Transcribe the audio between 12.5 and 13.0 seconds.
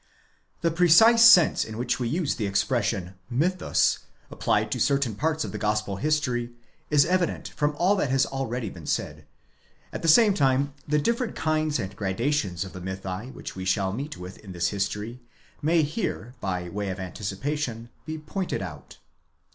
of the